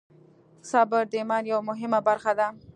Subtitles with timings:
[0.71, 2.47] صبر د ایمان یوه مهمه برخه ده.